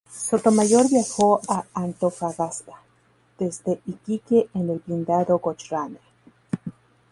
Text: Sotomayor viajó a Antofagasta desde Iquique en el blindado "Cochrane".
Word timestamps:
Sotomayor 0.11 0.89
viajó 0.89 1.41
a 1.47 1.63
Antofagasta 1.75 2.73
desde 3.37 3.81
Iquique 3.85 4.49
en 4.55 4.71
el 4.71 4.79
blindado 4.83 5.37
"Cochrane". 5.37 5.99